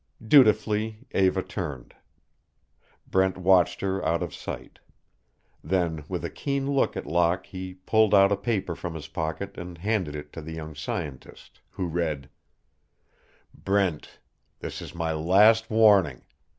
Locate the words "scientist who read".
10.73-12.31